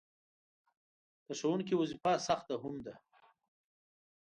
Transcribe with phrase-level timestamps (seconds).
[1.27, 2.93] د ښوونکي وظیفه سخته هم ده.